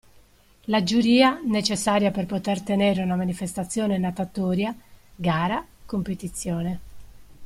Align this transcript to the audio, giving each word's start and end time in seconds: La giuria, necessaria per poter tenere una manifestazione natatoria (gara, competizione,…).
La 0.73 0.81
giuria, 0.83 1.29
necessaria 1.43 2.09
per 2.09 2.25
poter 2.25 2.59
tenere 2.63 3.03
una 3.03 3.15
manifestazione 3.15 3.99
natatoria 3.99 4.73
(gara, 5.15 5.63
competizione,…). 5.85 6.79